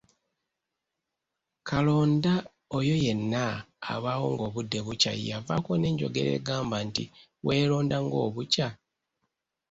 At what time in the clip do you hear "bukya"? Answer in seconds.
4.85-5.11